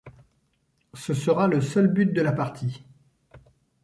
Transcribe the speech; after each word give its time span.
Ce 0.95 1.13
sera 1.13 1.47
le 1.47 1.61
seul 1.61 1.87
but 1.87 2.07
de 2.11 2.23
la 2.23 2.31
partie. 2.31 2.83